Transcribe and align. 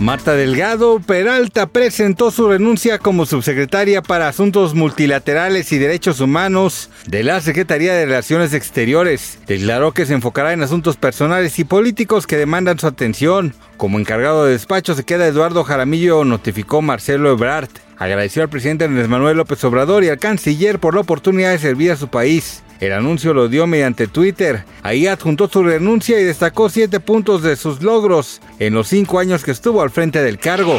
Marta 0.00 0.34
Delgado 0.34 1.00
Peralta 1.00 1.66
presentó 1.66 2.30
su 2.30 2.48
renuncia 2.48 3.00
como 3.00 3.26
subsecretaria 3.26 4.00
para 4.00 4.28
Asuntos 4.28 4.74
Multilaterales 4.74 5.72
y 5.72 5.78
Derechos 5.78 6.20
Humanos 6.20 6.88
de 7.06 7.24
la 7.24 7.40
Secretaría 7.40 7.94
de 7.94 8.06
Relaciones 8.06 8.54
Exteriores. 8.54 9.40
Declaró 9.48 9.92
que 9.92 10.06
se 10.06 10.14
enfocará 10.14 10.52
en 10.52 10.62
asuntos 10.62 10.96
personales 10.96 11.58
y 11.58 11.64
políticos 11.64 12.28
que 12.28 12.36
demandan 12.36 12.78
su 12.78 12.86
atención. 12.86 13.54
Como 13.76 13.98
encargado 13.98 14.44
de 14.44 14.52
despacho 14.52 14.94
se 14.94 15.02
queda 15.02 15.26
Eduardo 15.26 15.64
Jaramillo, 15.64 16.24
notificó 16.24 16.80
Marcelo 16.80 17.32
Ebrard. 17.32 17.68
Agradeció 17.96 18.42
al 18.42 18.48
presidente 18.48 18.84
Andrés 18.84 19.08
Manuel 19.08 19.36
López 19.36 19.62
Obrador 19.64 20.04
y 20.04 20.10
al 20.10 20.18
canciller 20.18 20.78
por 20.78 20.94
la 20.94 21.00
oportunidad 21.00 21.50
de 21.50 21.58
servir 21.58 21.90
a 21.90 21.96
su 21.96 22.06
país. 22.06 22.62
El 22.80 22.92
anuncio 22.92 23.34
lo 23.34 23.48
dio 23.48 23.66
mediante 23.66 24.06
Twitter. 24.06 24.64
Ahí 24.82 25.06
adjuntó 25.06 25.48
su 25.48 25.62
renuncia 25.62 26.20
y 26.20 26.24
destacó 26.24 26.68
siete 26.68 27.00
puntos 27.00 27.42
de 27.42 27.56
sus 27.56 27.82
logros 27.82 28.40
en 28.58 28.74
los 28.74 28.88
cinco 28.88 29.18
años 29.18 29.44
que 29.44 29.50
estuvo 29.50 29.82
al 29.82 29.90
frente 29.90 30.22
del 30.22 30.38
cargo. 30.38 30.78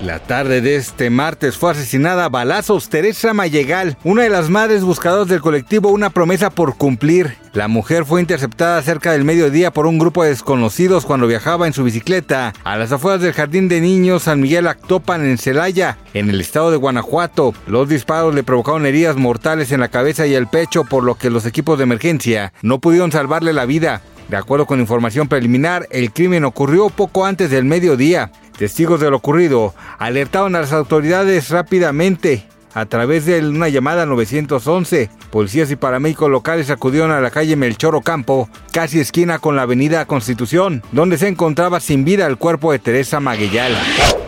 La 0.00 0.20
tarde 0.20 0.60
de 0.60 0.76
este 0.76 1.10
martes 1.10 1.56
fue 1.56 1.72
asesinada 1.72 2.26
a 2.26 2.28
balazos 2.28 2.88
Teresa 2.88 3.34
Mayegal, 3.34 3.96
una 4.04 4.22
de 4.22 4.28
las 4.28 4.48
madres 4.48 4.84
buscadoras 4.84 5.26
del 5.26 5.40
colectivo 5.40 5.88
Una 5.88 6.10
promesa 6.10 6.50
por 6.50 6.76
cumplir. 6.76 7.36
La 7.52 7.66
mujer 7.66 8.04
fue 8.04 8.20
interceptada 8.20 8.80
cerca 8.82 9.10
del 9.10 9.24
mediodía 9.24 9.72
por 9.72 9.86
un 9.88 9.98
grupo 9.98 10.22
de 10.22 10.30
desconocidos 10.30 11.04
cuando 11.04 11.26
viajaba 11.26 11.66
en 11.66 11.72
su 11.72 11.82
bicicleta 11.82 12.52
a 12.62 12.76
las 12.76 12.92
afueras 12.92 13.22
del 13.22 13.32
Jardín 13.32 13.66
de 13.68 13.80
Niños 13.80 14.24
San 14.24 14.40
Miguel 14.40 14.68
Actopan 14.68 15.26
en 15.26 15.36
Celaya, 15.36 15.98
en 16.14 16.30
el 16.30 16.40
estado 16.40 16.70
de 16.70 16.76
Guanajuato. 16.76 17.52
Los 17.66 17.88
disparos 17.88 18.36
le 18.36 18.44
provocaron 18.44 18.86
heridas 18.86 19.16
mortales 19.16 19.72
en 19.72 19.80
la 19.80 19.88
cabeza 19.88 20.28
y 20.28 20.34
el 20.34 20.46
pecho, 20.46 20.84
por 20.84 21.02
lo 21.02 21.16
que 21.16 21.28
los 21.28 21.44
equipos 21.44 21.76
de 21.76 21.84
emergencia 21.84 22.52
no 22.62 22.78
pudieron 22.78 23.10
salvarle 23.10 23.52
la 23.52 23.66
vida. 23.66 24.00
De 24.28 24.36
acuerdo 24.36 24.66
con 24.66 24.78
información 24.78 25.26
preliminar, 25.26 25.88
el 25.90 26.12
crimen 26.12 26.44
ocurrió 26.44 26.90
poco 26.90 27.24
antes 27.24 27.50
del 27.50 27.64
mediodía. 27.64 28.30
Testigos 28.58 28.98
de 29.00 29.08
lo 29.08 29.18
ocurrido 29.18 29.72
alertaron 29.98 30.56
a 30.56 30.60
las 30.62 30.72
autoridades 30.72 31.48
rápidamente 31.50 32.44
a 32.74 32.86
través 32.86 33.24
de 33.24 33.38
una 33.38 33.68
llamada 33.68 34.04
911. 34.04 35.10
Policías 35.30 35.70
y 35.70 35.76
paramédicos 35.76 36.28
locales 36.28 36.68
acudieron 36.68 37.12
a 37.12 37.20
la 37.20 37.30
calle 37.30 37.54
Melchor 37.54 37.94
Ocampo, 37.94 38.48
casi 38.72 38.98
esquina 38.98 39.38
con 39.38 39.54
la 39.54 39.62
avenida 39.62 40.06
Constitución, 40.06 40.82
donde 40.90 41.18
se 41.18 41.28
encontraba 41.28 41.78
sin 41.78 42.04
vida 42.04 42.26
el 42.26 42.36
cuerpo 42.36 42.72
de 42.72 42.80
Teresa 42.80 43.20
Maguellal. 43.20 43.76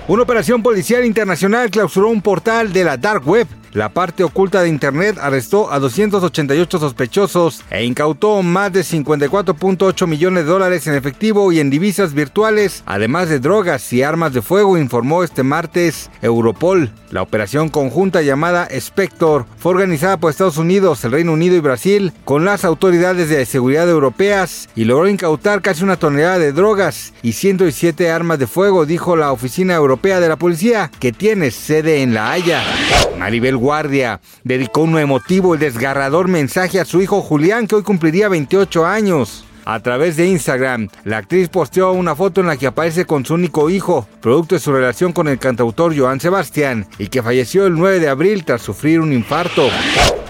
Una 0.06 0.23
operación 0.23 0.62
policial 0.62 1.05
internacional 1.05 1.69
clausuró 1.69 2.08
un 2.08 2.23
portal 2.23 2.73
de 2.73 2.84
la 2.84 2.97
Dark 2.97 3.28
Web 3.28 3.48
la 3.73 3.91
parte 3.91 4.25
oculta 4.25 4.63
de 4.63 4.69
Internet 4.69 5.17
arrestó 5.21 5.73
a 5.73 5.79
288 5.79 6.79
sospechosos 6.81 7.63
e 7.71 7.85
incautó 7.85 8.43
más 8.43 8.73
de 8.73 8.81
54.8 8.81 10.07
millones 10.09 10.45
de 10.45 10.51
dólares 10.51 10.86
en 10.89 10.95
efectivo 10.95 11.53
y 11.53 11.61
en 11.61 11.70
divisas 11.70 12.13
virtuales, 12.13 12.83
además 12.86 13.29
de 13.29 13.39
drogas 13.39 13.92
y 13.92 14.03
armas 14.03 14.33
de 14.33 14.42
fuego, 14.42 14.77
informó 14.77 15.23
este 15.23 15.45
martes 15.45 16.11
Europol. 16.20 16.91
La 17.11 17.23
operación 17.23 17.69
conjunta 17.69 18.23
llamada 18.23 18.67
Spector 18.70 19.47
fue 19.59 19.73
organizada 19.73 20.17
por 20.17 20.30
Estados 20.30 20.59
Unidos, 20.59 21.05
el 21.05 21.13
Reino 21.13 21.33
Unido 21.33 21.55
y 21.57 21.61
Brasil 21.61 22.13
con 22.25 22.45
las 22.45 22.64
autoridades 22.64 23.29
de 23.29 23.47
seguridad 23.47 23.89
europeas 23.89 24.69
y 24.75 24.85
logró 24.85 25.09
incautar 25.09 25.63
casi 25.63 25.85
una 25.85 25.97
tonelada 25.97 26.39
de 26.39 26.53
drogas 26.53 27.13
y 27.23 27.33
107 27.33 28.11
armas 28.11 28.39
de 28.39 28.47
fuego, 28.47 28.86
dijo 28.86 29.17
la 29.17 29.33
Oficina 29.33 29.75
Europea 29.75 30.20
de 30.20 30.29
la 30.29 30.36
Policía, 30.36 30.91
que 30.98 31.13
tiene 31.13 31.51
sede 31.51 32.03
en 32.03 32.14
La 32.14 32.33
Haya. 32.33 32.63
Maribel 33.19 33.60
Guardia 33.61 34.21
dedicó 34.43 34.81
un 34.81 34.98
emotivo 34.98 35.55
y 35.55 35.59
desgarrador 35.59 36.27
mensaje 36.27 36.81
a 36.81 36.85
su 36.85 37.01
hijo 37.01 37.21
Julián, 37.21 37.67
que 37.69 37.77
hoy 37.77 37.83
cumpliría 37.83 38.29
28 38.29 38.87
años. 38.87 39.45
A 39.65 39.79
través 39.81 40.17
de 40.17 40.27
Instagram, 40.27 40.89
la 41.05 41.19
actriz 41.19 41.48
posteó 41.48 41.93
una 41.93 42.17
foto 42.17 42.41
en 42.41 42.48
la 42.48 42.57
que 42.57 42.67
aparece 42.67 43.05
con 43.05 43.25
su 43.25 43.35
único 43.35 43.71
hijo, 43.71 44.09
producto 44.21 44.55
de 44.57 44.61
su 44.61 44.73
relación 44.73 45.13
con 45.13 45.29
el 45.29 45.39
cantautor 45.39 45.97
Joan 45.97 46.19
Sebastián, 46.19 46.87
y 46.98 47.09
que 47.09 47.23
falleció 47.23 47.67
el 47.67 47.75
9 47.75 48.01
de 48.01 48.09
abril 48.09 48.45
tras 48.45 48.63
sufrir 48.63 49.01
un 49.01 49.13
infarto. 49.13 49.69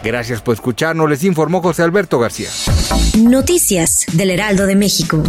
Gracias 0.03 0.43
por 0.43 0.55
escucharnos, 0.55 1.09
les 1.09 1.25
informó 1.25 1.63
José 1.63 1.83
Alberto 1.83 2.19
García. 2.19 2.49
Noticias 3.19 4.05
del 4.13 4.31
Heraldo 4.31 4.67
de 4.67 4.75
México. 4.75 5.23